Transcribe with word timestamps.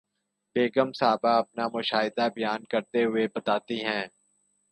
بیگم 0.55 0.89
صاحبہ 0.91 1.31
اپنا 1.37 1.67
مشاہدہ 1.73 2.27
بیان 2.35 2.63
کرتے 2.71 3.03
ہوئے 3.03 3.27
بتاتی 3.35 3.83
ہیں 3.85 4.05